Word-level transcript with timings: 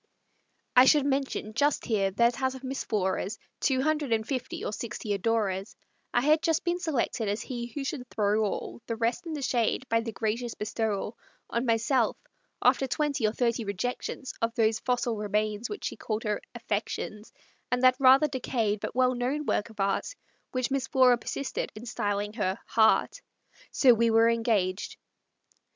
I 0.75 0.85
should 0.85 1.05
mention 1.05 1.53
just 1.53 1.85
here, 1.85 2.09
that 2.09 2.41
out 2.41 2.55
of 2.55 2.63
Miss 2.63 2.83
Flora's 2.83 3.37
Two 3.59 3.83
hundred 3.83 4.11
and 4.11 4.27
fifty 4.27 4.65
or 4.65 4.73
sixty 4.73 5.13
adorers, 5.13 5.75
I 6.11 6.21
had 6.21 6.41
just 6.41 6.63
been 6.63 6.79
selected 6.79 7.27
as 7.29 7.43
he 7.43 7.67
who 7.67 7.83
should 7.83 8.09
throw 8.09 8.43
all 8.43 8.81
The 8.87 8.95
rest 8.95 9.27
in 9.27 9.33
the 9.33 9.43
shade, 9.43 9.87
by 9.89 9.99
the 10.01 10.11
gracious 10.11 10.55
bestowal 10.55 11.19
On 11.51 11.67
myself, 11.67 12.17
after 12.63 12.87
twenty 12.87 13.27
or 13.27 13.31
thirty 13.31 13.63
rejections, 13.63 14.33
Of 14.41 14.55
those 14.55 14.79
fossil 14.79 15.17
remains 15.17 15.69
which 15.69 15.85
she 15.85 15.97
called 15.97 16.23
her 16.23 16.41
"affections," 16.55 17.31
And 17.71 17.83
that 17.83 17.97
rather 17.99 18.27
decayed 18.27 18.79
but 18.79 18.95
well 18.95 19.13
known 19.13 19.45
work 19.45 19.69
of 19.69 19.79
art 19.79 20.15
Which 20.51 20.71
Miss 20.71 20.87
Flora 20.87 21.19
persisted 21.19 21.71
in 21.75 21.85
styling 21.85 22.33
her 22.33 22.57
"heart." 22.65 23.21
So 23.69 23.93
we 23.93 24.09
were 24.09 24.29
engaged. 24.31 24.97